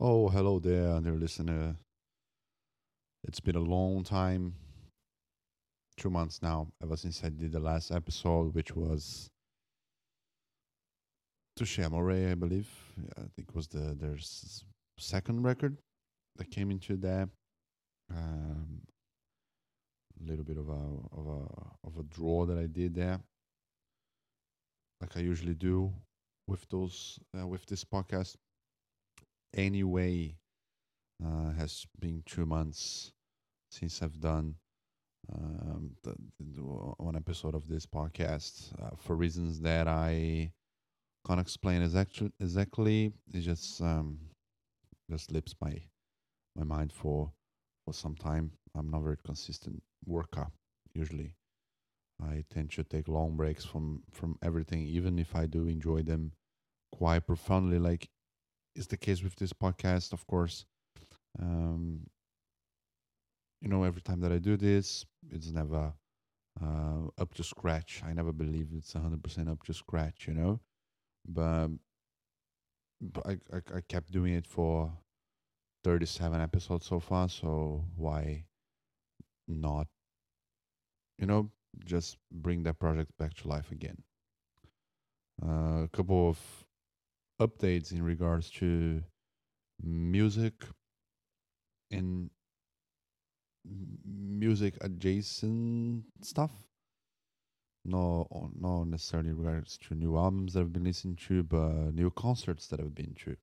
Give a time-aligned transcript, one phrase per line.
[0.00, 1.74] Oh, hello there, dear listener.
[3.24, 4.54] It's been a long time,
[5.96, 9.28] two months now, ever since I did the last episode, which was
[11.56, 12.68] Touche Amore, I believe.
[12.96, 14.16] Yeah, I think was the their
[14.98, 15.76] second record
[16.36, 17.28] that came into that.
[18.08, 18.82] Um,
[20.24, 20.80] little bit of a
[21.18, 23.18] of a of a draw that I did there,
[25.00, 25.92] like I usually do
[26.46, 28.36] with those uh, with this podcast.
[29.58, 30.36] Anyway,
[31.24, 33.12] uh, has been two months
[33.70, 34.54] since I've done
[35.32, 40.52] um, the, the one episode of this podcast uh, for reasons that I
[41.26, 42.32] can't explain exactly.
[42.40, 44.18] Exactly, it just um,
[45.10, 45.74] just slips my
[46.56, 47.32] my mind for
[47.84, 48.52] for some time.
[48.76, 50.48] I'm not very consistent worker
[50.94, 51.34] usually.
[52.22, 56.32] I tend to take long breaks from from everything, even if I do enjoy them
[56.92, 57.78] quite profoundly.
[57.78, 58.08] Like
[58.78, 60.64] is the case with this podcast, of course.
[61.38, 62.06] Um,
[63.60, 65.92] you know, every time that I do this, it's never
[66.62, 68.02] uh, up to scratch.
[68.06, 70.60] I never believe it's 100% up to scratch, you know?
[71.26, 71.68] But,
[73.00, 74.92] but I, I, I kept doing it for
[75.84, 78.44] 37 episodes so far, so why
[79.48, 79.88] not,
[81.18, 81.50] you know,
[81.84, 84.02] just bring that project back to life again?
[85.44, 86.67] Uh, a couple of
[87.40, 89.02] updates in regards to
[89.82, 90.64] music
[91.90, 92.30] and
[94.04, 96.50] music adjacent stuff.
[97.84, 98.26] No,
[98.58, 102.66] not necessarily in regards to new albums that I've been listening to, but new concerts
[102.68, 103.36] that I've been to.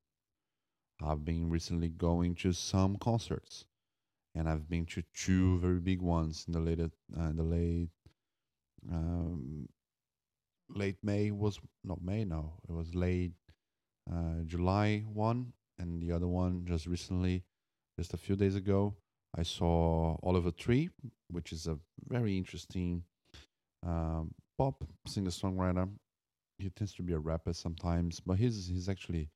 [1.04, 3.66] I've been recently going to some concerts,
[4.36, 6.90] and I've been to two very big ones in the late, uh,
[7.22, 7.90] in the late,
[8.92, 9.68] um,
[10.70, 12.24] late May was not May.
[12.24, 13.34] No, it was late
[14.12, 17.44] uh, July one, and the other one just recently,
[17.98, 18.96] just a few days ago.
[19.38, 20.90] I saw Oliver Tree,
[21.30, 23.04] which is a very interesting
[23.86, 25.90] um, pop singer songwriter.
[26.58, 29.30] He tends to be a rapper sometimes, but he's he's actually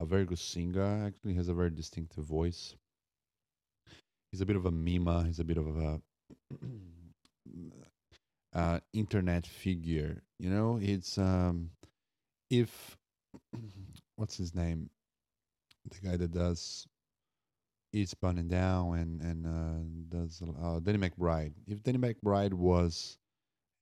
[0.00, 1.06] a very good singer.
[1.06, 2.76] Actually, has a very distinctive voice.
[4.30, 5.24] He's a bit of a mima.
[5.24, 6.00] He's a bit of a
[8.54, 10.22] uh, internet figure.
[10.38, 11.70] You know, it's um,
[12.48, 12.96] if
[14.16, 14.90] what's his name,
[15.90, 16.86] the guy that does
[17.92, 21.52] it's burning down and and uh, does uh, Danny McBride.
[21.66, 23.18] If Danny McBride was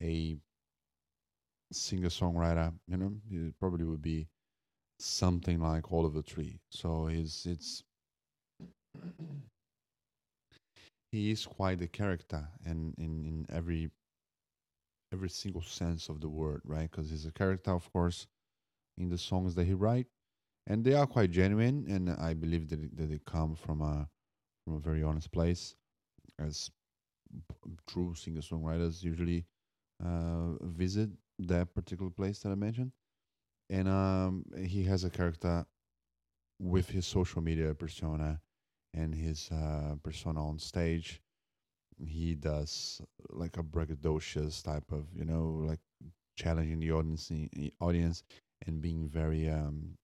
[0.01, 0.37] a
[1.71, 4.27] singer songwriter, you know, it probably would be
[4.99, 6.59] something like Oliver Tree.
[6.69, 7.83] So he's it's
[11.11, 13.89] he is quite a character, and in in every
[15.13, 16.89] every single sense of the word, right?
[16.89, 18.27] Because he's a character, of course,
[18.97, 20.07] in the songs that he write,
[20.67, 24.09] and they are quite genuine, and I believe that that they come from a
[24.63, 25.75] from a very honest place,
[26.39, 26.71] as
[27.87, 29.45] true singer songwriters usually
[30.03, 31.09] uh, visit
[31.39, 32.91] that particular place that I mentioned.
[33.69, 35.65] And um, he has a character
[36.59, 38.41] with his social media persona
[38.93, 41.21] and his uh, persona on stage.
[42.05, 45.79] He does like a braggadocious type of, you know, like
[46.35, 47.31] challenging the audience,
[47.79, 48.23] audience,
[48.67, 49.95] and being very, um,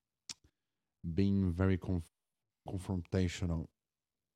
[1.14, 2.12] being very conf-
[2.68, 3.68] confrontational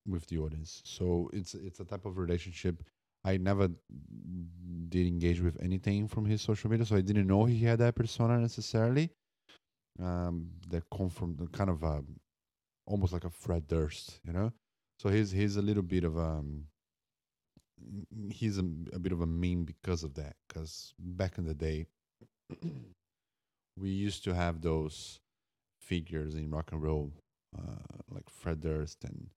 [0.07, 0.81] with the audience.
[0.85, 2.83] So it's it's a type of relationship.
[3.23, 3.69] I never
[4.89, 7.95] did engage with anything from his social media, so I didn't know he had that
[7.95, 9.11] persona necessarily.
[9.99, 12.01] Um, that come from the kind of a,
[12.87, 14.51] almost like a Fred Durst, you know.
[14.99, 16.65] So he's he's a little bit of um
[18.29, 20.35] he's a, a bit of a meme because of that.
[20.47, 21.87] Because back in the day,
[23.77, 25.19] we used to have those
[25.79, 27.11] figures in rock and roll,
[27.57, 29.29] uh, like Fred Durst and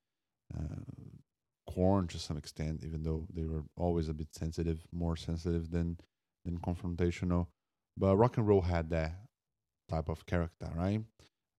[0.56, 5.70] uh, Korn to some extent, even though they were always a bit sensitive, more sensitive
[5.70, 5.98] than
[6.44, 7.46] than confrontational.
[7.96, 9.12] But rock and roll had that
[9.88, 11.00] type of character, right?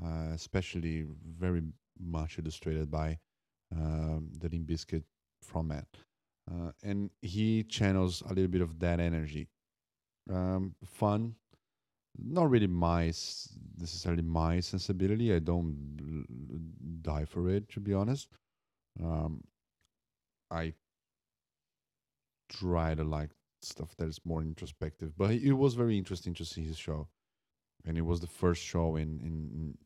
[0.04, 1.64] Uh, especially very
[2.00, 3.18] much illustrated by
[3.74, 5.04] um, the Limp Bizkit
[5.44, 5.86] frontman.
[6.50, 9.48] Uh, and he channels a little bit of that energy.
[10.30, 11.36] Um, fun,
[12.18, 13.06] not really my
[13.78, 15.34] necessarily my sensibility.
[15.34, 16.26] I don't
[17.02, 18.30] die for it, to be honest.
[19.04, 19.44] Um,
[20.52, 20.74] I
[22.50, 23.32] try to like
[23.62, 27.08] stuff that is more introspective, but it was very interesting to see his show,
[27.86, 29.78] and it was the first show in in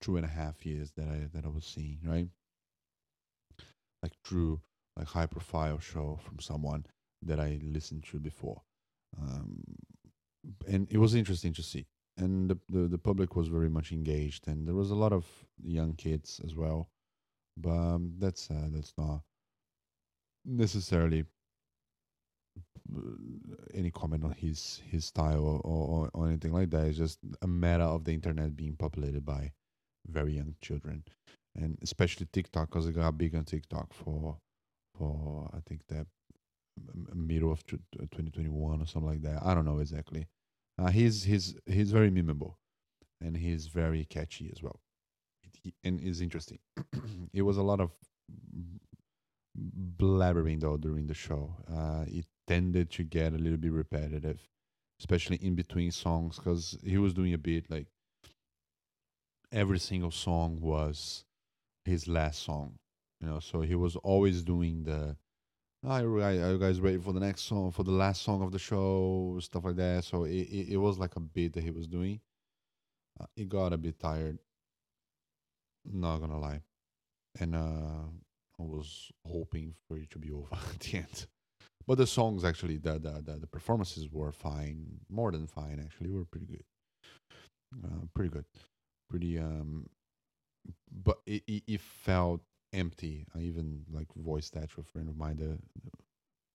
[0.00, 2.28] two and a half years that I that I was seeing, right?
[4.02, 4.60] Like true,
[4.96, 6.86] like high profile show from someone
[7.22, 8.62] that I listened to before,
[9.20, 9.62] um,
[10.66, 11.86] and it was interesting to see.
[12.18, 15.26] And the, the the public was very much engaged, and there was a lot of
[15.62, 16.88] young kids as well
[17.56, 19.22] but um, that's uh, that's not
[20.44, 21.24] necessarily
[22.94, 23.00] uh,
[23.74, 26.86] any comment on his his style or, or, or anything like that.
[26.86, 29.52] It's just a matter of the internet being populated by
[30.08, 31.04] very young children,
[31.54, 34.38] and especially TikTok because it got big on TikTok for
[34.98, 36.06] for I think that
[37.14, 39.42] middle of 2021 or something like that.
[39.42, 40.26] I don't know exactly.
[40.78, 42.54] Uh, he's he's he's very memeable,
[43.20, 44.80] and he's very catchy as well,
[45.84, 46.58] and is interesting.
[47.32, 47.90] it was a lot of
[49.98, 51.56] blabbering though during the show.
[51.72, 54.40] Uh, it tended to get a little bit repetitive,
[55.00, 57.86] especially in between songs, because he was doing a bit like
[59.52, 61.24] every single song was
[61.84, 62.78] his last song,
[63.20, 63.40] you know.
[63.40, 65.16] So he was always doing the
[65.86, 69.38] are you guys ready for the next song, for the last song of the show,
[69.40, 70.04] stuff like that.
[70.04, 72.20] So it, it, it was like a bit that he was doing.
[73.20, 74.38] Uh, got a bit tired,
[75.84, 76.60] not gonna lie.
[77.38, 78.08] And uh,
[78.58, 81.26] I was hoping for it to be over at the end.
[81.86, 86.10] But the songs actually, the, the, the, the performances were fine, more than fine actually,
[86.10, 86.64] were pretty good.
[87.84, 88.44] Uh, pretty good.
[89.08, 89.88] Pretty, um,
[91.04, 92.40] but it, it, it felt
[92.76, 93.26] empty.
[93.34, 95.58] I even like voiced that to a friend of mine that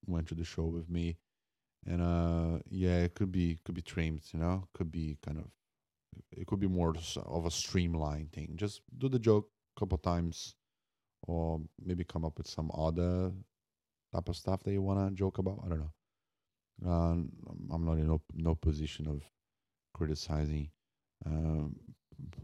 [0.05, 1.17] went to the show with me,
[1.85, 4.21] and uh, yeah, it could be could be trimmed.
[4.33, 5.45] You know, could be kind of
[6.31, 6.93] it could be more
[7.25, 8.53] of a streamlined thing.
[8.55, 10.55] Just do the joke a couple times,
[11.23, 13.31] or maybe come up with some other
[14.13, 15.59] type of stuff that you wanna joke about.
[15.65, 15.91] I don't know.
[16.85, 17.13] Uh,
[17.73, 19.23] I'm not in no no position of
[19.93, 20.69] criticizing.
[21.25, 21.75] Um,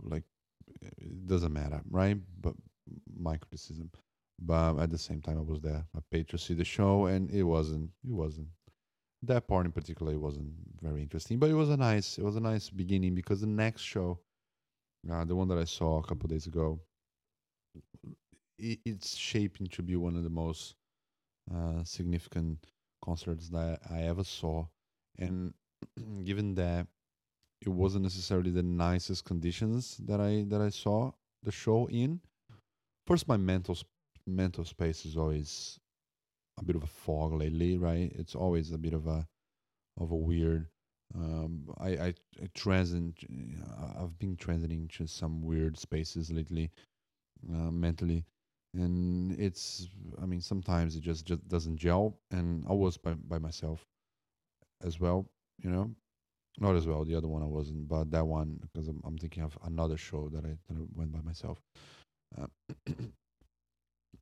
[0.03, 0.23] like
[0.67, 2.17] it doesn't matter, right?
[2.41, 2.55] But
[3.19, 3.91] my criticism.
[4.39, 5.83] But at the same time, I was there.
[5.95, 7.89] I paid to see the show, and it wasn't.
[8.07, 8.47] It wasn't
[9.23, 10.13] that part in particular.
[10.13, 12.17] It wasn't very interesting, but it was a nice.
[12.17, 14.19] It was a nice beginning because the next show,
[15.11, 16.79] uh, the one that I saw a couple days ago,
[18.59, 20.75] it, it's shaping to be one of the most
[21.53, 22.59] uh, significant
[23.03, 24.67] concerts that I ever saw,
[25.17, 25.53] and
[26.23, 26.85] given that
[27.61, 31.11] it wasn't necessarily the nicest conditions that I that I saw
[31.43, 32.19] the show in,
[33.07, 33.77] first my mental
[34.27, 35.79] mental space is always
[36.59, 38.11] a bit of a fog lately right?
[38.15, 39.25] It's always a bit of a
[39.99, 40.67] of a weird
[41.15, 42.13] um, I, I,
[42.43, 43.13] I transit
[43.99, 46.69] I've been transiting to some weird spaces lately
[47.49, 48.25] uh, mentally.
[48.73, 49.87] And it's
[50.21, 52.19] I mean sometimes it just, just doesn't gel.
[52.31, 53.85] And I was by, by myself
[54.83, 55.29] as well
[55.63, 55.89] you know?
[56.59, 59.43] Not as well the other one I wasn't but that one because I'm, I'm thinking
[59.43, 61.61] of another show that I, that I went by myself
[62.39, 62.47] uh,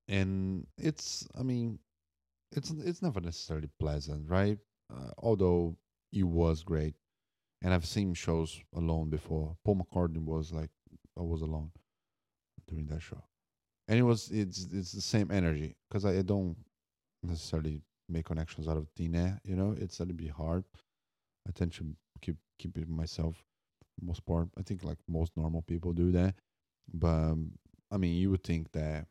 [0.08, 1.80] and it's, I mean,
[2.52, 4.58] it's it's never necessarily pleasant, right?
[4.94, 5.76] Uh, although
[6.14, 6.96] it was great,
[7.62, 9.56] and I've seen shows alone before.
[9.66, 10.70] Paul McCartney was like,
[11.18, 11.72] I was alone
[12.68, 13.24] during that show,
[13.88, 16.56] and it was it's it's the same energy because I, I don't
[17.24, 19.40] necessarily make connections out of thin air.
[19.44, 20.64] You know, it's a little bit hard.
[21.48, 21.86] I tend to
[22.22, 23.44] keep keep it myself
[24.02, 24.50] most part.
[24.58, 26.36] I think like most normal people do that,
[26.94, 27.52] but um,
[27.92, 29.08] I mean, you would think that.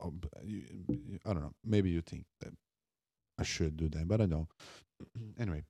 [0.00, 1.54] I don't know.
[1.64, 2.52] Maybe you think that
[3.38, 4.48] I should do that, but I don't.
[5.38, 5.62] anyway,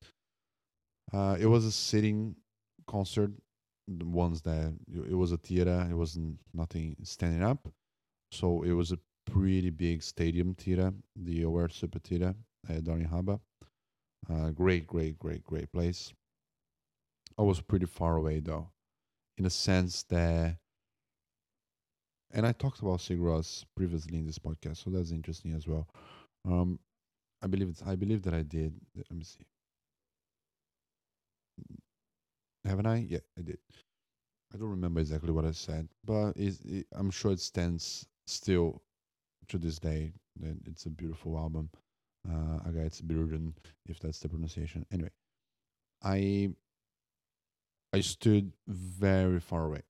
[1.12, 2.36] uh, it was a sitting
[2.86, 3.32] concert.
[3.86, 5.86] The ones that it was a theater.
[5.90, 7.68] It wasn't nothing standing up,
[8.32, 12.34] so it was a pretty big stadium theater, the Aware Super Theater
[12.68, 13.40] at Harbour.
[14.30, 16.14] Uh, great, great, great, great place.
[17.38, 18.70] I was pretty far away though
[19.38, 20.56] in a sense that
[22.34, 25.86] and I talked about Rós previously in this podcast, so that's interesting as well.
[26.44, 26.80] Um,
[27.42, 28.74] I believe it's I believe that I did.
[28.96, 29.46] Let me see.
[32.64, 33.06] Haven't I?
[33.08, 33.58] Yeah, I did.
[34.52, 38.82] I don't remember exactly what I said, but it, I'm sure it stands still
[39.48, 40.12] to this day.
[40.40, 41.70] That it's a beautiful album.
[42.28, 43.52] Uh, Ágætis byrjun,
[43.86, 44.86] if that's the pronunciation.
[44.90, 45.10] Anyway,
[46.02, 46.50] I
[47.94, 49.82] I stood very far away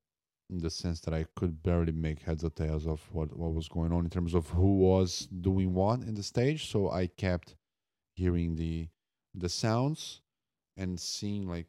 [0.51, 3.67] in the sense that I could barely make heads or tails of what, what was
[3.67, 6.71] going on in terms of who was doing what in the stage.
[6.71, 7.57] So I kept
[8.15, 8.89] hearing the
[9.35, 10.21] the sounds
[10.77, 11.67] and seeing like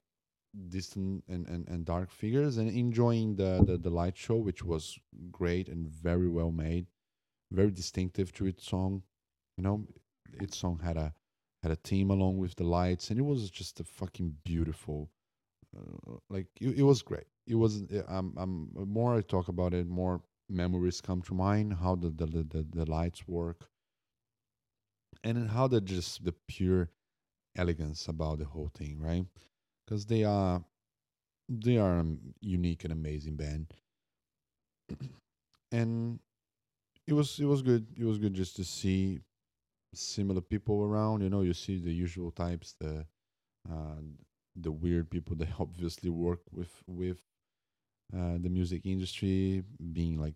[0.68, 5.00] distant and, and, and dark figures and enjoying the, the, the light show, which was
[5.32, 6.88] great and very well made,
[7.50, 9.04] very distinctive to its song.
[9.58, 9.88] You know,
[10.34, 11.13] its song had a
[11.63, 15.10] had a theme along with the lights, and it was just a fucking beautiful
[16.29, 17.27] like it, it, was great.
[17.48, 17.84] It was.
[18.08, 21.74] Um, um, more I talk about it, more memories come to mind.
[21.74, 23.67] How the the the, the lights work,
[25.24, 26.89] and how the just the pure
[27.58, 29.25] elegance about the whole thing, right?
[29.86, 30.63] Because they are
[31.50, 32.05] they are a
[32.41, 33.74] unique and amazing band.
[35.72, 36.20] and
[37.08, 37.86] it was it was good.
[37.98, 39.20] It was good just to see
[39.94, 41.22] similar people around.
[41.22, 43.05] You know, you see the usual types, the
[43.70, 44.01] uh,
[44.56, 47.18] the weird people that obviously work with with
[48.16, 50.36] uh, the music industry, being like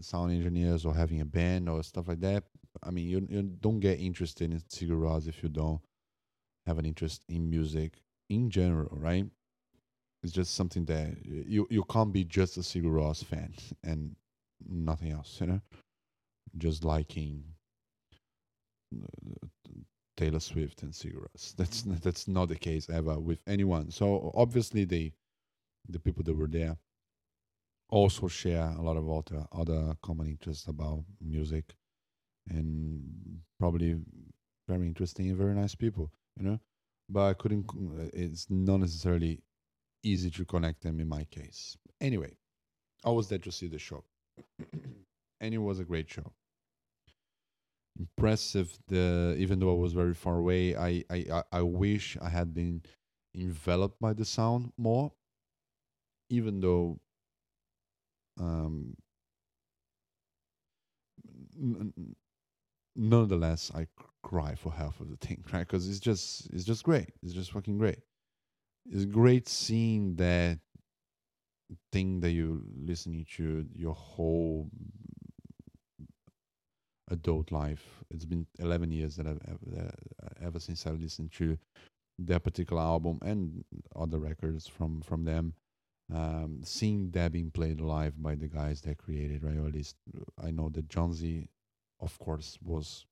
[0.00, 2.44] sound engineers or having a band or stuff like that.
[2.82, 5.80] I mean, you you don't get interested in Rós if you don't
[6.66, 9.26] have an interest in music in general, right?
[10.22, 13.54] It's just something that you you can't be just a Sigur fan
[13.84, 14.16] and
[14.66, 15.60] nothing else, you know.
[16.56, 17.44] Just liking
[18.94, 19.46] uh,
[20.16, 21.54] Taylor Swift and Sigur Rós.
[21.54, 21.62] Mm-hmm.
[21.62, 23.90] That's that's not the case ever with anyone.
[23.90, 25.12] So obviously they,
[25.88, 26.76] the people that were there,
[27.88, 31.74] also share a lot of other uh, other common interests about music,
[32.48, 33.02] and
[33.58, 33.96] probably
[34.68, 36.60] very interesting and very nice people, you know.
[37.08, 37.66] But I couldn't.
[38.14, 39.42] It's not necessarily
[40.02, 41.76] easy to connect them in my case.
[42.00, 42.36] Anyway,
[43.04, 44.04] I was there to see the show,
[45.40, 46.32] and it was a great show.
[47.98, 48.76] Impressive.
[48.88, 52.82] The even though I was very far away, I I I wish I had been
[53.34, 55.12] enveloped by the sound more.
[56.28, 57.00] Even though,
[58.40, 58.96] um,
[62.96, 63.86] nonetheless, I
[64.22, 65.60] cry for half of the thing, right?
[65.60, 67.10] Because it's just it's just great.
[67.22, 67.98] It's just fucking great.
[68.86, 70.60] It's great seeing that
[71.92, 74.68] thing that you're listening to your whole
[77.10, 78.04] adult life.
[78.10, 79.90] It's been 11 years that I've ever,
[80.22, 81.58] uh, ever since I listened to
[82.18, 83.64] their particular album and
[83.96, 85.54] other records from from them.
[86.12, 89.56] Um, seeing that being played live by the guys that created, right?
[89.56, 89.96] Or at least
[90.42, 91.48] I know that Jónsi,
[92.00, 93.06] of course, was.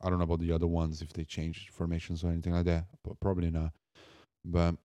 [0.00, 2.86] I don't know about the other ones if they changed formations or anything like that.
[3.04, 3.72] But probably not.
[4.44, 4.76] But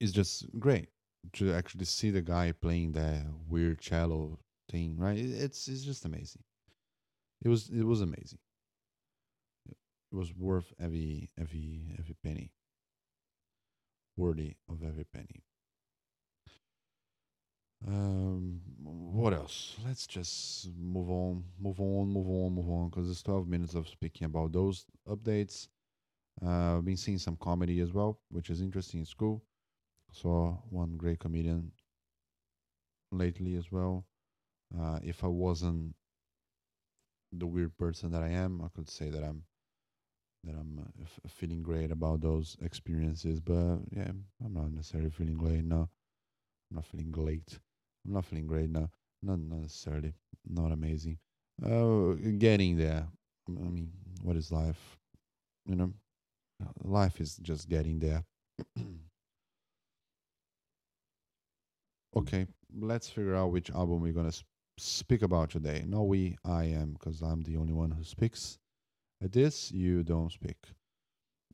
[0.00, 0.88] it's just great
[1.34, 4.38] to actually see the guy playing that weird cello
[4.70, 5.18] thing, right?
[5.18, 6.42] It's it's just amazing.
[7.42, 8.38] It was it was amazing.
[10.12, 12.52] It was worth every every every penny.
[14.16, 15.44] Worthy of every penny.
[17.86, 19.76] Um, what else?
[19.86, 23.88] Let's just move on, move on, move on, move on, because it's 12 minutes of
[23.88, 25.68] speaking about those updates.
[26.44, 29.00] Uh, I've been seeing some comedy as well, which is interesting.
[29.00, 29.42] It's cool.
[30.12, 31.72] Saw one great comedian
[33.12, 34.06] lately as well.
[34.76, 35.94] Uh, if I wasn't
[37.32, 39.44] the weird person that I am, I could say that I'm
[40.44, 43.40] that I'm uh, f- feeling great about those experiences.
[43.40, 44.10] But yeah,
[44.44, 45.88] I'm not necessarily feeling great now.
[46.70, 47.58] I'm not feeling great.
[48.06, 48.90] I'm not feeling great now.
[49.22, 50.14] Not, not necessarily.
[50.48, 51.18] Not amazing.
[51.64, 53.08] Uh, getting there.
[53.48, 53.90] I mean,
[54.22, 54.98] what is life?
[55.66, 55.92] You know,
[56.84, 58.24] life is just getting there.
[62.16, 62.46] okay,
[62.76, 64.32] let's figure out which album we're gonna
[64.78, 65.84] speak about today.
[65.86, 68.58] No, we, I am, because I'm the only one who speaks.
[69.22, 70.56] At this, you don't speak.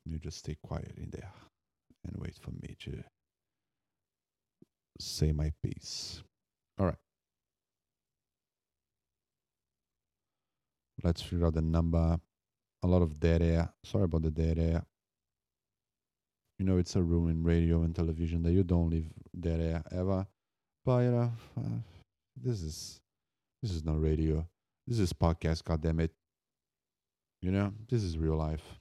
[0.04, 1.33] You just stay quiet in there
[2.07, 3.02] and wait for me to
[5.00, 6.23] say my piece.
[6.78, 6.95] All right.
[11.02, 12.21] Let's figure out the number.
[12.83, 13.73] A lot of dead air.
[13.83, 14.85] Sorry about the dead air.
[16.59, 19.83] You know, it's a rule in radio and television that you don't leave dead air
[19.90, 20.26] ever.
[20.85, 21.78] But, you know, uh,
[22.37, 23.00] this is
[23.64, 24.47] this is not radio.
[24.87, 26.11] This is podcast, God damn it.
[27.40, 28.78] You know, this is real life.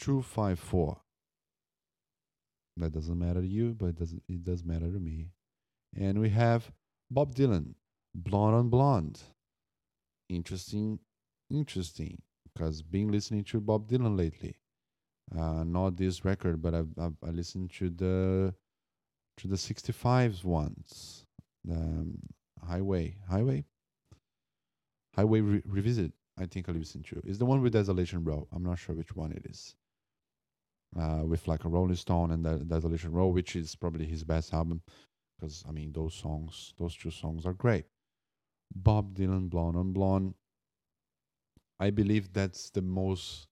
[0.00, 0.96] True five four.
[2.78, 5.28] That doesn't matter to you, but it doesn't it does matter to me.
[5.94, 6.72] And we have
[7.10, 7.74] Bob Dylan,
[8.14, 9.20] Blonde on Blonde.
[10.30, 10.98] Interesting,
[11.50, 12.22] interesting.
[12.50, 14.56] Because been listening to Bob Dylan lately.
[15.38, 18.54] Uh, not this record, but I've, I've I listened to the
[19.36, 21.26] to the 65s once.
[21.70, 22.18] Um,
[22.64, 23.64] Highway, Highway,
[25.14, 26.12] Highway Re- Revisit.
[26.38, 28.46] I think I listened to is the one with Desolation Row.
[28.52, 29.74] I'm not sure which one it is.
[30.98, 34.52] Uh, with like a Rolling Stone and the Desolation Row, which is probably his best
[34.52, 34.82] album,
[35.38, 37.86] because I mean those songs, those two songs are great.
[38.74, 40.34] Bob Dylan, Blonde on Blonde.
[41.80, 43.48] I believe that's the most.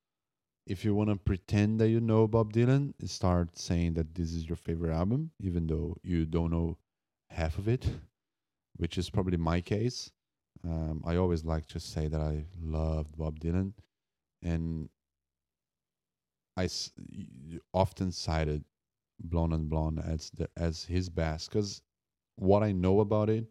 [0.67, 4.49] If you want to pretend that you know Bob Dylan, start saying that this is
[4.49, 6.79] your favorite album, even though you don't know
[7.31, 7.87] half of it
[8.77, 10.11] which is probably my case.
[10.65, 13.73] Um, I always like to say that I loved Bob Dylan,
[14.43, 14.89] and
[16.57, 16.93] I s-
[17.73, 18.65] often cited
[19.21, 21.83] Blonde on Blonde as the, as his best because
[22.37, 23.47] what I know about it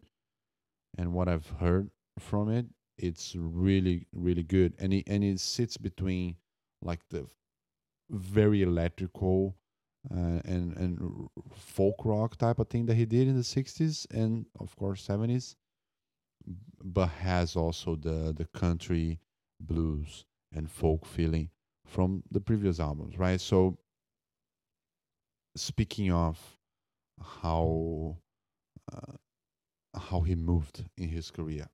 [0.98, 2.66] and what I've heard from it,
[2.96, 6.36] it's really really good, and it and it sits between
[6.82, 7.26] like the
[8.10, 9.56] very electrical
[10.10, 14.46] uh, and and folk rock type of thing that he did in the 60s and
[14.60, 15.56] of course 70s
[16.82, 19.18] but has also the the country
[19.60, 21.48] blues and folk feeling
[21.86, 23.40] from the previous albums right?
[23.40, 23.78] So
[25.56, 26.38] speaking of
[27.22, 28.16] how
[28.92, 29.12] uh,
[29.98, 31.68] how he moved in his career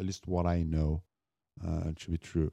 [0.00, 1.02] at least what i know
[1.66, 2.50] uh, to be true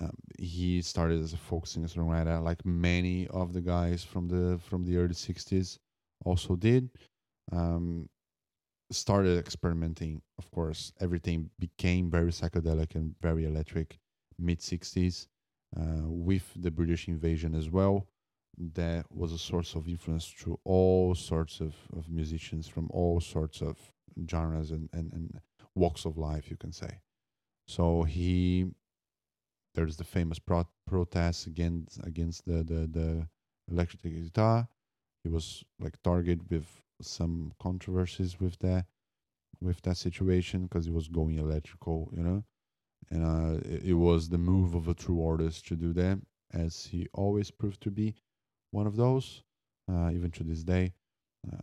[0.00, 4.58] um, he started as a folk singer songwriter, like many of the guys from the
[4.58, 5.78] from the early '60s
[6.24, 6.90] also did.
[7.52, 8.08] Um,
[8.90, 10.22] started experimenting.
[10.38, 13.98] Of course, everything became very psychedelic and very electric
[14.38, 15.26] mid '60s
[15.76, 18.06] uh, with the British invasion as well.
[18.74, 23.62] That was a source of influence to all sorts of, of musicians from all sorts
[23.62, 23.78] of
[24.28, 25.40] genres and, and, and
[25.76, 26.98] walks of life, you can say.
[27.68, 28.66] So he
[29.74, 33.28] there's the famous pro- protests against against the, the the
[33.70, 34.68] electric guitar.
[35.24, 36.66] He was like targeted with
[37.00, 38.86] some controversies with that
[39.60, 42.44] with that situation because he was going electrical, you know.
[43.10, 46.18] And uh, it, it was the move of a true artist to do that,
[46.52, 48.14] as he always proved to be
[48.70, 49.42] one of those,
[49.90, 50.94] uh, even to this day.
[51.46, 51.56] Uh,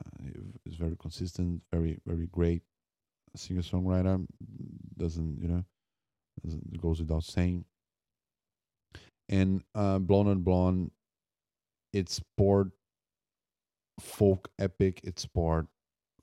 [0.66, 2.64] very consistent, very very great
[3.36, 4.26] singer songwriter.
[4.98, 5.66] Doesn't you know?
[6.44, 7.66] Doesn't goes without saying
[9.30, 10.92] and uh, Blonde on Blonde,
[11.94, 12.70] it's part
[14.00, 15.68] folk epic, it's part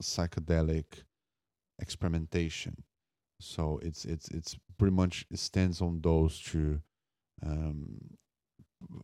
[0.02, 1.04] psychedelic
[1.80, 2.84] experimentation.
[3.40, 6.80] So it's it's it's pretty much it stands on those two
[7.44, 7.98] um,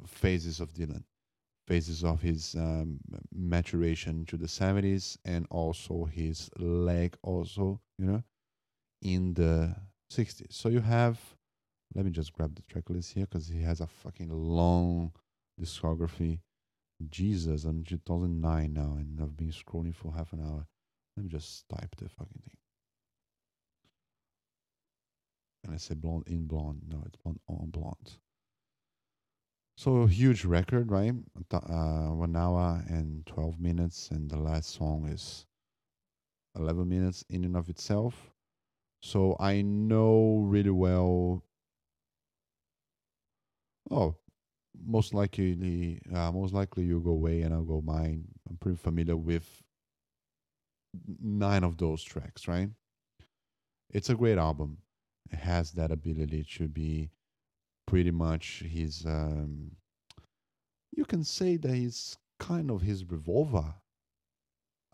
[0.07, 1.03] phases of Dylan,
[1.67, 3.01] phases of his um,
[3.33, 8.23] maturation to the seventies, and also his leg, also you know,
[9.03, 9.75] in the
[10.11, 10.49] sixties.
[10.51, 11.19] So you have
[11.95, 15.13] let me just grab the track list here because he has a fucking long
[15.61, 16.41] discography.
[17.09, 20.67] Jesus, I'm 2009 now and I've been scrolling for half an hour.
[21.17, 22.57] Let me just type the fucking thing.
[25.65, 26.83] And I say blonde in blonde.
[26.89, 28.19] No, it's blonde on blonde.
[29.77, 31.15] So huge record, right?
[31.53, 35.47] Uh, one hour and 12 minutes, and the last song is
[36.57, 38.33] 11 minutes in and of itself.
[39.03, 41.45] So I know really well
[43.91, 44.17] Oh,
[44.87, 48.29] most likely, uh, most likely you go away and I'll go mine.
[48.49, 49.63] I'm pretty familiar with
[51.21, 52.71] nine of those tracks, right?
[53.91, 54.79] It's a great album.
[55.31, 57.11] It has that ability to be
[57.87, 59.07] pretty much his.
[59.07, 59.77] Um,
[60.93, 63.75] you can say that he's kind of his revolver.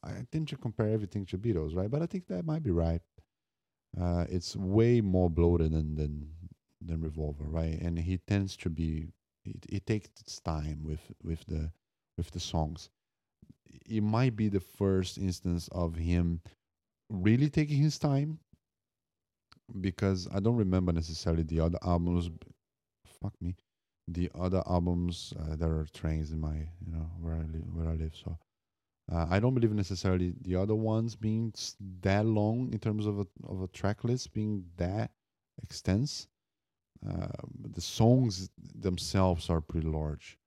[0.04, 1.90] I tend to compare everything to Beatles, right?
[1.90, 3.00] But I think that might be right.
[3.98, 6.30] Uh, it's way more bloated than than
[6.84, 7.80] than Revolver, right?
[7.80, 9.08] And he tends to be
[9.44, 11.70] it, it takes its time with with the
[12.16, 12.90] with the songs.
[13.86, 16.40] It might be the first instance of him
[17.10, 18.38] really taking his time
[19.80, 22.30] because I don't remember necessarily the other albums.
[23.20, 23.56] Fuck me,
[24.08, 25.32] the other albums.
[25.38, 28.14] Uh, there are trains in my you know where I live where I live.
[28.14, 28.38] So
[29.12, 31.52] uh, I don't believe necessarily the other ones being
[32.02, 35.12] that long in terms of a of a track list being that
[35.62, 36.28] extensive.
[37.08, 37.26] Uh,
[37.70, 40.38] the songs themselves are pretty large.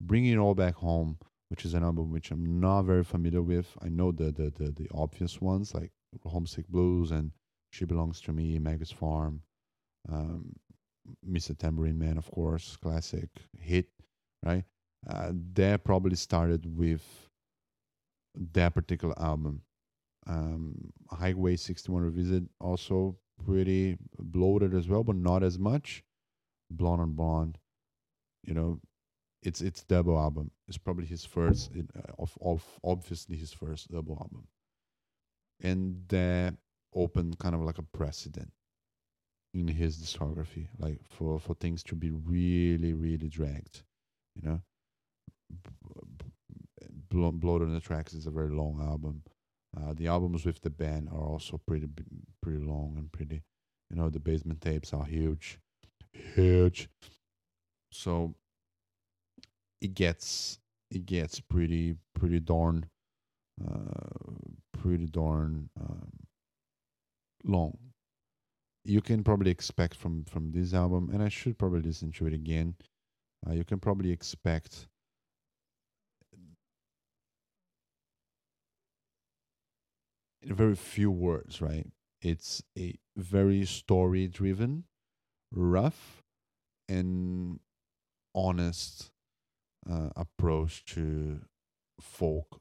[0.00, 3.76] Bringing it all back home, which is an album which I'm not very familiar with.
[3.82, 5.92] I know the the the, the obvious ones like
[6.24, 7.32] Homesick Blues and
[7.70, 9.42] She Belongs to Me, Maggie's Farm,
[10.10, 10.54] um,
[11.28, 11.56] Mr.
[11.56, 13.86] Tambourine Man, of course, classic hit,
[14.44, 14.64] right?
[15.08, 17.02] Uh, that probably started with
[18.52, 19.62] that particular album.
[20.26, 26.02] Um, Highway 61 Revisit also pretty bloated as well, but not as much.
[26.70, 27.58] Blonde on Blonde,
[28.42, 28.80] you know,
[29.42, 30.50] it's it's double album.
[30.66, 34.48] It's probably his first, uh, of of obviously his first double album,
[35.60, 36.54] and that
[36.94, 38.52] opened kind of like a precedent
[39.52, 43.82] in his discography, like for for things to be really really dragged,
[44.34, 44.60] you know.
[47.10, 49.22] Blood on the Tracks is a very long album.
[49.76, 51.88] Uh, the albums with the band are also pretty
[52.42, 53.42] pretty long and pretty,
[53.90, 55.58] you know, the basement tapes are huge,
[56.12, 56.88] huge.
[57.90, 58.34] So
[59.80, 60.58] it gets
[60.90, 62.86] it gets pretty pretty darn
[63.64, 64.32] uh,
[64.72, 66.12] pretty darn um,
[67.44, 67.76] long.
[68.84, 72.32] You can probably expect from from this album, and I should probably listen to it
[72.32, 72.74] again.
[73.46, 74.88] Uh, you can probably expect
[80.52, 81.86] very few words, right?
[82.20, 84.84] It's a very story driven,
[85.52, 86.22] rough,
[86.88, 87.60] and
[88.34, 89.10] honest
[89.90, 91.40] uh, approach to
[92.00, 92.60] folk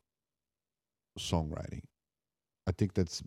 [1.18, 1.84] songwriting.
[2.68, 3.22] I think that's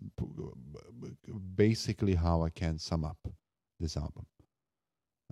[1.54, 3.18] basically how I can sum up
[3.78, 4.26] this album.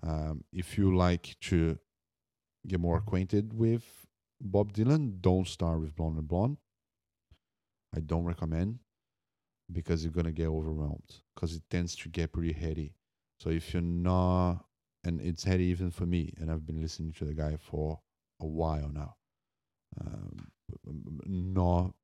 [0.02, 1.78] Um, if you like to
[2.66, 4.06] get more acquainted with
[4.40, 6.58] Bob Dylan, don't start with Blonde and Blonde.
[7.96, 8.80] I don't recommend
[9.72, 12.94] because you're gonna get overwhelmed because it tends to get pretty heady.
[13.40, 14.64] So if you're not,
[15.05, 18.00] and it's heady even for me, and I've been listening to the guy for
[18.40, 19.16] a while now,
[20.00, 20.50] um,
[21.27, 21.94] not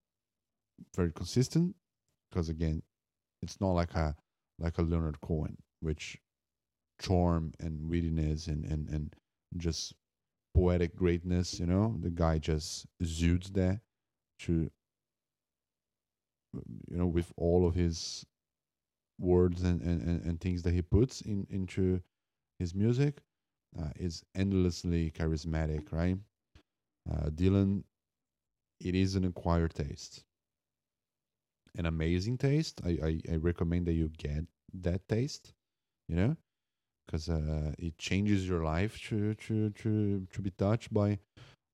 [0.96, 1.75] very consistent
[2.31, 2.83] because again,
[3.42, 4.16] it's not like a
[4.59, 6.18] like a Leonard Cohen, which
[7.01, 9.16] charm and wittiness and and and
[9.57, 9.94] just
[10.55, 11.59] poetic greatness.
[11.59, 13.81] You know, the guy just exudes that
[14.40, 14.70] to
[16.90, 18.26] you know with all of his
[19.18, 22.00] words and and, and, things that he puts in into
[22.59, 23.22] his music
[23.79, 26.18] uh, is endlessly charismatic, right?
[27.11, 27.85] Uh, Dylan,
[28.81, 30.24] it is an acquired taste,
[31.76, 32.81] an amazing taste.
[32.85, 34.44] I, I, I recommend that you get
[34.83, 35.53] that taste,
[36.09, 36.37] you know,
[37.07, 41.18] because uh, it changes your life to to to to be touched by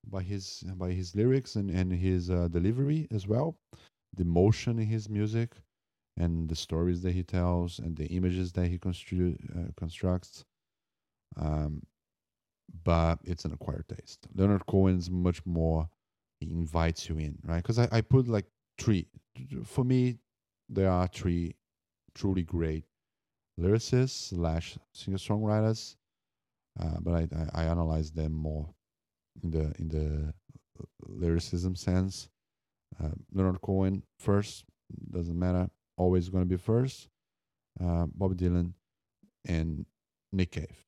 [0.09, 3.57] by his by his lyrics and and his uh, delivery as well,
[4.17, 5.57] the motion in his music,
[6.17, 10.45] and the stories that he tells and the images that he constru- uh, constructs.
[11.37, 11.83] Um,
[12.85, 14.27] but it's an acquired taste.
[14.35, 15.89] Leonard Cohen's much more.
[16.41, 17.63] He invites you in, right?
[17.63, 18.47] Because I, I put like
[18.79, 19.07] three.
[19.65, 20.19] For me,
[20.69, 21.55] there are three
[22.15, 22.85] truly great
[23.59, 25.97] lyricists slash singer songwriters,
[26.79, 28.69] uh, but I, I, I analyze them more
[29.43, 30.35] in the in the
[31.07, 32.29] lyricism sense.
[33.07, 34.65] Uh, Leonard Cohen first
[35.11, 37.09] doesn't matter, always going to be first.
[37.81, 38.73] Uh, Bob Dylan
[39.45, 39.85] and
[40.33, 40.85] Nick Cave,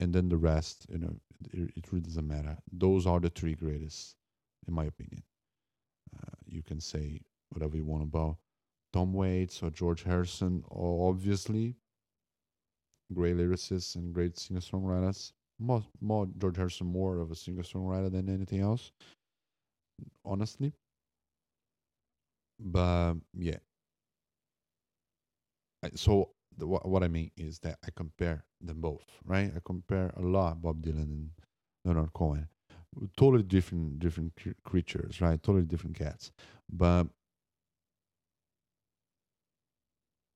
[0.00, 1.14] and then the rest, you know,
[1.52, 2.56] it, it really doesn't matter.
[2.72, 4.16] Those are the three greatest,
[4.66, 5.22] in my opinion.
[6.16, 8.36] Uh, you can say whatever you want about
[8.92, 11.76] Tom Waits or George Harrison, or obviously
[13.14, 15.32] great lyricists and great singer songwriters.
[15.58, 18.90] More, more George Harrison, more of a singer songwriter than anything else,
[20.24, 20.72] honestly.
[22.62, 23.58] But yeah,
[25.94, 29.50] so the, what, I mean is that I compare them both, right?
[29.54, 31.30] I compare a lot Bob Dylan and
[31.84, 32.48] Leonard Cohen,
[33.16, 35.42] totally different different cr- creatures, right?
[35.42, 36.30] Totally different cats,
[36.70, 37.06] but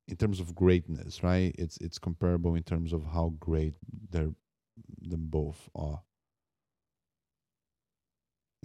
[0.09, 1.55] in terms of greatness, right?
[1.59, 3.75] It's it's comparable in terms of how great
[4.11, 4.33] they're
[5.03, 6.03] them both are.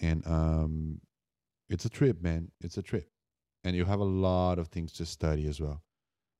[0.02, 1.02] And um
[1.70, 2.52] it's a trip, man.
[2.62, 3.10] It's a trip.
[3.64, 5.82] And you have a lot of things to study as well.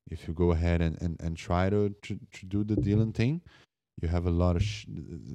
[0.10, 3.42] If you go ahead and, and, and try to, to, to do the Dylan thing,
[4.02, 4.88] you have a lot of sh-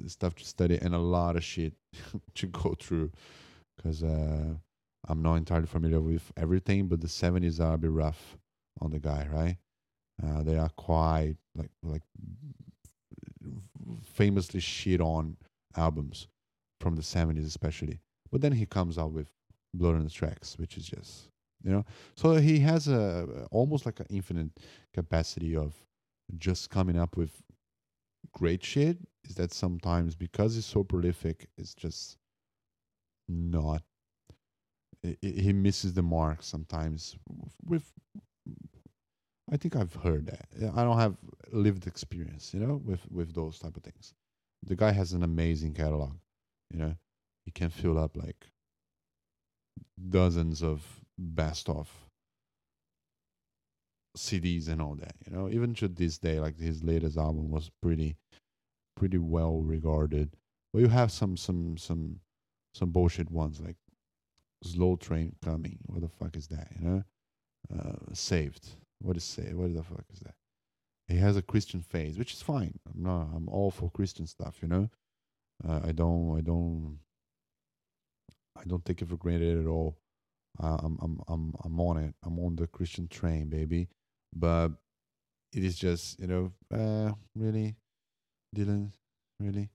[0.07, 1.73] stuff to study and a lot of shit
[2.35, 3.11] to go through.
[3.77, 4.55] Because uh,
[5.07, 8.37] I'm not entirely familiar with everything, but the 70s are a bit rough
[8.81, 9.57] on the guy, right?
[10.23, 12.01] Uh, they are quite like like
[14.03, 15.37] famously shit on
[15.75, 16.27] albums
[16.81, 17.99] from the 70s especially
[18.31, 19.29] but then he comes out with
[19.73, 21.29] blood on the tracks which is just
[21.63, 24.49] you know so he has a almost like an infinite
[24.93, 25.73] capacity of
[26.37, 27.41] just coming up with
[28.33, 32.17] great shit is that sometimes because he's so prolific it's just
[33.27, 33.81] not
[35.21, 37.15] he misses the mark sometimes
[37.65, 37.91] with
[39.51, 40.47] I think I've heard that.
[40.75, 41.15] I don't have
[41.51, 44.13] lived experience, you know, with with those type of things.
[44.63, 46.15] The guy has an amazing catalog,
[46.69, 46.95] you know.
[47.45, 48.51] He can fill up like
[50.09, 50.83] dozens of
[51.17, 51.89] best of
[54.17, 55.49] CDs and all that, you know.
[55.49, 58.17] Even to this day, like his latest album was pretty
[58.95, 60.35] pretty well regarded.
[60.73, 62.19] But you have some some some
[62.73, 63.77] some bullshit ones like
[64.63, 65.77] Slow Train Coming.
[65.85, 67.03] What the fuck is that, you know?
[67.73, 68.67] Uh, saved.
[68.99, 69.53] What is say?
[69.53, 70.35] What the fuck is that?
[71.07, 72.79] He has a Christian phase, which is fine.
[72.87, 73.29] I'm not.
[73.35, 74.57] I'm all for Christian stuff.
[74.61, 74.89] You know,
[75.67, 76.37] uh, I don't.
[76.37, 76.99] I don't.
[78.57, 79.97] I don't take it for granted at all.
[80.61, 80.97] Uh, I'm.
[81.01, 81.21] I'm.
[81.27, 81.53] I'm.
[81.63, 82.15] I'm on it.
[82.23, 83.87] I'm on the Christian train, baby.
[84.35, 84.71] But
[85.53, 87.75] it is just, you know, uh, really,
[88.55, 88.91] Dylan,
[89.39, 89.69] really.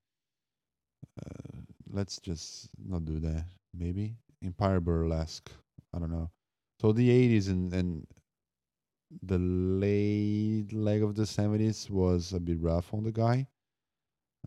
[1.20, 3.44] Uh, let's just not do that.
[3.74, 5.50] Maybe Empire Burlesque.
[5.94, 6.30] I don't know.
[6.80, 8.06] So the 80s and and
[9.22, 13.46] the late leg of the 70s was a bit rough on the guy.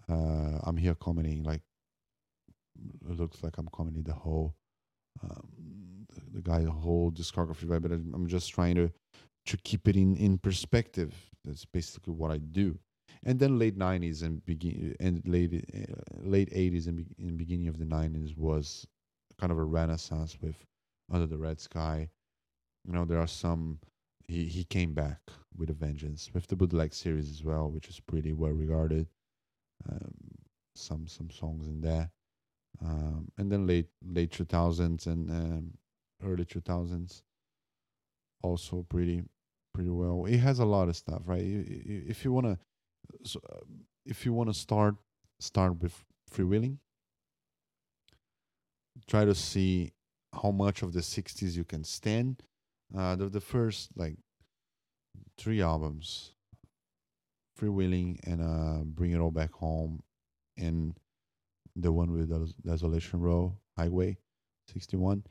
[0.10, 1.62] Uh, I'm here commenting like
[3.10, 4.56] it looks like I'm commenting the whole
[5.24, 5.48] um,
[6.36, 7.82] the, the guy the whole discography, right?
[7.82, 8.92] But I'm just trying to
[9.48, 11.14] to keep it in in perspective.
[11.44, 12.80] That's basically what I do.
[13.24, 17.68] And then late 90s and begin and late uh, late 80s and, be, and beginning
[17.68, 18.86] of the 90s was
[19.40, 20.66] kind of a renaissance with
[21.12, 22.10] Under the Red Sky.
[22.86, 23.80] You know, there are some.
[24.28, 25.20] He he came back
[25.56, 29.08] with a vengeance with the bootleg series as well, which is pretty well regarded.
[29.90, 30.14] Um,
[30.76, 32.10] some some songs in there,
[32.84, 35.74] um, and then late late two thousands and um,
[36.26, 37.24] early two thousands,
[38.42, 39.24] also pretty
[39.74, 40.26] pretty well.
[40.26, 41.44] it has a lot of stuff, right?
[41.46, 42.58] If you wanna,
[43.24, 43.58] so, uh,
[44.06, 44.96] if you wanna start
[45.40, 46.78] start with freewheeling,
[49.08, 49.92] try to see
[50.42, 52.44] how much of the 60s you can stand
[52.96, 54.16] uh, the, the first like
[55.38, 56.34] three albums
[57.60, 60.02] freewheeling and uh, bring it all back home
[60.58, 60.96] and
[61.76, 64.18] the one with the desolation row highway
[64.72, 65.24] 61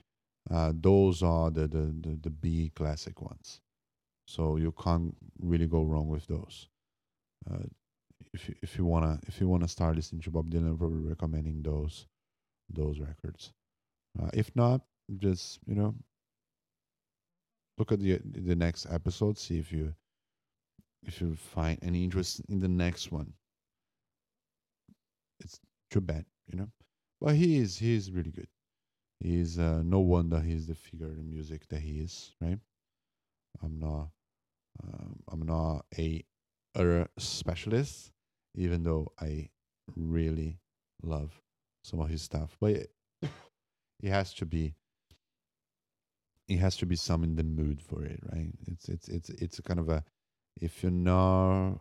[0.51, 3.61] uh, those are the, the, the, the b classic ones
[4.27, 6.69] so you can't really go wrong with those
[7.51, 7.65] uh,
[8.35, 11.09] if you, if you wanna if you wanna start listening to Bob Dylan, I'm probably
[11.09, 12.07] recommending those
[12.69, 13.53] those records.
[14.21, 14.83] Uh, if not,
[15.19, 15.95] just you know,
[17.79, 19.95] look at the the next episode, see if you
[21.05, 23.33] if you find any interest in the next one.
[25.41, 26.69] It's too bad, you know.
[27.21, 28.49] But he is he is really good.
[29.25, 32.59] He's uh, no wonder he's the figure in music that he is, right?
[33.63, 34.11] I'm not
[34.83, 36.23] um, I'm not a,
[36.75, 38.13] a specialist,
[38.55, 39.49] even though I
[39.97, 40.59] really
[41.03, 41.41] love
[41.85, 42.55] some of his stuff.
[42.61, 42.91] But it,
[44.03, 44.75] it has to be
[46.47, 48.53] it has to be some in the mood for it, right?
[48.67, 50.05] It's it's it's it's kind of a
[50.61, 51.79] if you're not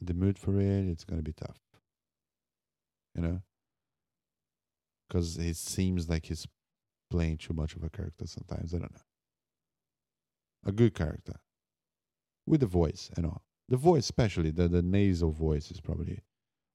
[0.00, 1.58] the mood for it, it's gonna be tough.
[3.16, 3.40] You know,
[5.08, 6.46] because it seems like he's
[7.10, 8.74] playing too much of a character sometimes.
[8.74, 9.00] I don't know.
[10.66, 11.34] A good character
[12.46, 13.42] with the voice and all.
[13.68, 16.22] The voice, especially the, the nasal voice, is probably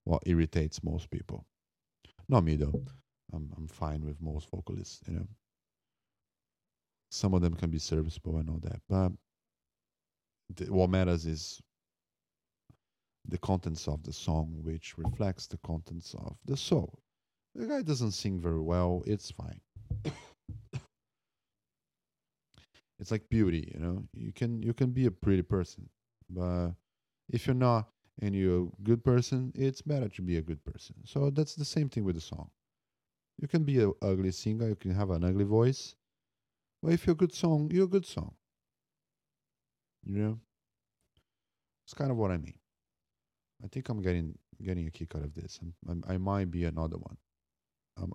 [0.04, 1.46] what irritates most people.
[2.28, 2.84] Not me though.
[3.34, 5.02] I'm I'm fine with most vocalists.
[5.08, 5.28] You know,
[7.10, 9.12] some of them can be serviceable and all that, but
[10.56, 11.62] the, what matters is
[13.28, 17.00] the contents of the song, which reflects the contents of the soul.
[17.56, 19.04] The guy doesn't sing very well.
[19.06, 19.60] It's fine.
[23.00, 24.04] it's like beauty, you know.
[24.14, 25.90] You can you can be a pretty person,
[26.30, 26.72] but
[27.30, 27.90] if you're not
[28.22, 30.96] and you're a good person, it's better to be a good person.
[31.06, 32.50] So that's the same thing with the song.
[33.38, 35.96] You can be an ugly singer, you can have an ugly voice,
[36.82, 38.34] but if you're a good song, you're a good song.
[40.04, 40.40] You know,
[41.86, 42.58] it's kind of what I mean.
[43.64, 45.60] I think I'm getting getting a kick out of this.
[45.88, 47.18] I'm, i might be another one.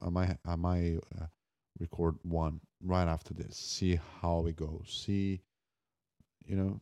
[0.03, 1.27] I might I might uh,
[1.79, 3.57] record one right after this.
[3.57, 5.03] See how it goes.
[5.07, 5.41] See,
[6.45, 6.81] you know,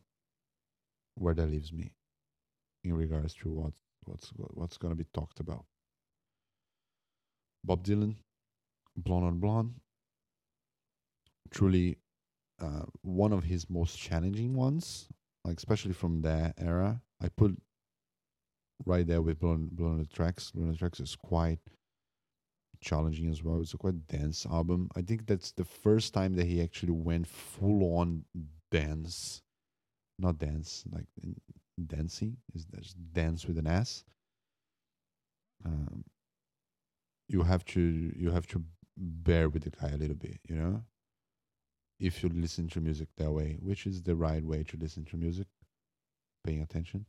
[1.15, 1.91] where that leaves me
[2.83, 3.73] in regards to what
[4.05, 5.65] what's what's going to be talked about.
[7.63, 8.15] Bob Dylan,
[8.95, 9.73] Blonde on Blonde,
[11.51, 11.97] truly
[12.61, 15.07] uh, one of his most challenging ones,
[15.43, 17.01] like especially from that era.
[17.21, 17.57] I put
[18.85, 20.51] right there with Blonde, Blonde on the Tracks.
[20.51, 21.59] Blonde on the Tracks is quite
[22.85, 23.59] challenging as well.
[23.59, 24.89] It's a quite dense album.
[24.95, 28.23] I think that's the first time that he actually went full on
[28.71, 29.41] dance,
[30.19, 31.07] not dance like
[31.87, 32.65] dancing is
[33.11, 34.05] dance with an S.
[35.65, 36.05] Um,
[37.27, 37.81] you have to
[38.15, 38.63] you have to
[38.95, 40.83] bear with the guy a little bit, you know.
[41.99, 45.17] If you listen to music that way, which is the right way to listen to
[45.17, 45.47] music,
[46.43, 47.05] paying attention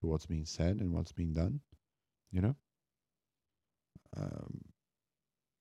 [0.00, 1.60] to what's being said and what's being done,
[2.30, 2.56] you know.
[4.16, 4.60] Um,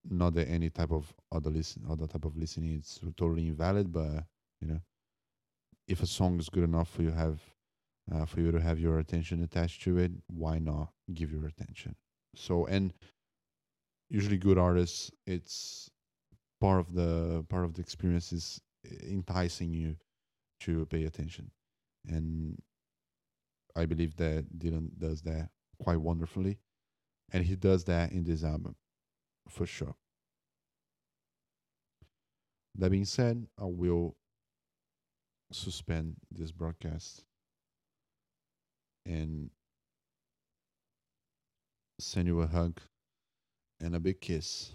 [0.09, 4.23] not any type of other listen, other type of listening is totally invalid, but
[4.61, 4.79] you know,
[5.87, 7.39] if a song is good enough for you have
[8.13, 11.95] uh, for you to have your attention attached to it, why not give your attention?
[12.35, 12.93] So, and
[14.09, 15.89] usually good artists, it's
[16.59, 18.61] part of the part of the experience is
[19.03, 19.95] enticing you
[20.61, 21.51] to pay attention,
[22.07, 22.57] and
[23.75, 25.49] I believe that Dylan does that
[25.81, 26.57] quite wonderfully,
[27.31, 28.75] and he does that in this album
[29.47, 29.95] for sure.
[32.75, 34.15] That being said, I will
[35.51, 37.23] suspend this broadcast
[39.05, 39.49] and
[41.99, 42.79] send you a hug
[43.81, 44.71] and a big kiss.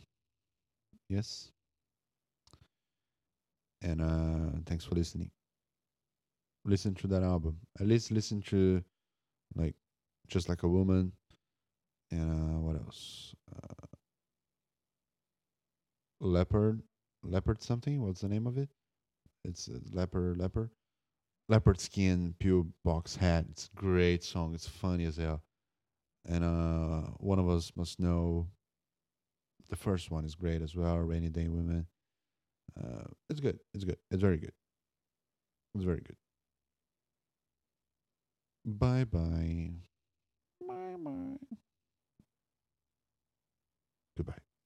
[1.08, 1.50] Yes?
[3.80, 5.30] And uh, thanks for listening.
[6.64, 7.58] Listen to that album.
[7.78, 8.82] At least listen to
[9.54, 9.74] like
[10.28, 11.12] Just Like a Woman
[12.14, 13.34] and uh, what else?
[13.50, 13.86] Uh,
[16.20, 16.82] leopard,
[17.22, 18.02] leopard something.
[18.02, 18.68] What's the name of it?
[19.44, 20.70] It's leopard, leopard
[21.48, 23.44] leopard skin pure box hat.
[23.50, 24.54] It's a great song.
[24.54, 25.42] It's funny as hell.
[26.26, 28.48] And uh, one of us must know
[29.68, 30.98] the first one is great as well.
[30.98, 31.86] Rainy Day Women.
[32.78, 33.58] Uh, it's good.
[33.74, 33.98] It's good.
[34.10, 34.52] It's very good.
[35.74, 36.16] It's very good.
[38.64, 39.70] Bye bye.
[40.66, 41.56] Bye bye.